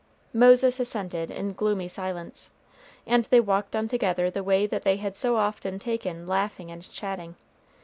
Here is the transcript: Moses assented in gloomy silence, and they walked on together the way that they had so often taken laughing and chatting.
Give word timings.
Moses 0.33 0.79
assented 0.79 1.29
in 1.29 1.53
gloomy 1.53 1.87
silence, 1.87 2.49
and 3.05 3.25
they 3.25 3.39
walked 3.39 3.75
on 3.75 3.87
together 3.87 4.31
the 4.31 4.43
way 4.43 4.65
that 4.65 4.81
they 4.81 4.97
had 4.97 5.15
so 5.15 5.35
often 5.37 5.77
taken 5.77 6.25
laughing 6.25 6.71
and 6.71 6.81
chatting. 6.91 7.35